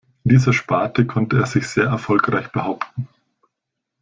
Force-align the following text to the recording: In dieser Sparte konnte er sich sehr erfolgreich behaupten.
In 0.23 0.29
dieser 0.31 0.51
Sparte 0.51 1.05
konnte 1.05 1.37
er 1.37 1.45
sich 1.45 1.67
sehr 1.67 1.85
erfolgreich 1.85 2.51
behaupten. 2.51 3.07